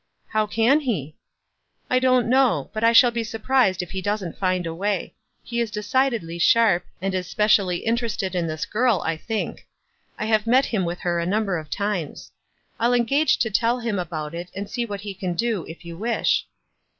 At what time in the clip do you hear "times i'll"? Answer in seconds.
11.69-12.95